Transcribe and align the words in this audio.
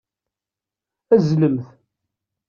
Azzlemt. 1.15 1.65